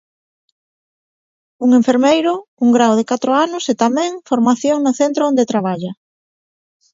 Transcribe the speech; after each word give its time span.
Un 1.65 1.69
enfermeiro, 1.79 2.33
un 2.63 2.69
grao 2.75 2.93
de 2.99 3.07
catro 3.11 3.31
anos 3.45 3.63
e, 3.71 3.73
tamén, 3.83 4.11
formación 4.29 4.77
no 4.81 4.91
centro 4.99 5.21
onde 5.29 5.49
traballa. 5.51 5.91